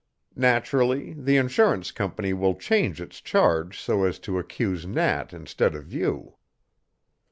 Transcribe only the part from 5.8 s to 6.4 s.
you.